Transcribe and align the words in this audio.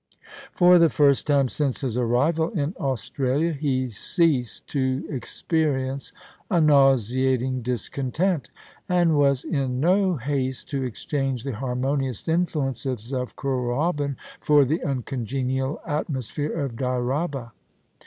For 0.51 0.79
the 0.79 0.89
first 0.89 1.27
time 1.27 1.47
since 1.47 1.81
his 1.81 1.95
arrival 1.95 2.49
in 2.49 2.73
Australia, 2.79 3.51
he 3.53 3.87
ceased 3.89 4.65
to 4.69 5.05
experience 5.11 6.11
a 6.49 6.59
nauseating 6.59 7.61
discontent, 7.61 8.49
and 8.89 9.15
was 9.15 9.43
in 9.43 9.79
no 9.79 10.15
haste 10.15 10.71
to 10.71 10.81
exchange 10.83 11.43
the 11.43 11.51
harmonious 11.53 12.27
influences 12.27 13.13
of 13.13 13.35
Kooralbyn 13.35 14.15
for 14.39 14.65
the 14.65 14.81
uncongenial 14.83 15.79
atmosphere 15.85 16.53
of 16.65 16.75
Dyraaba. 16.75 17.51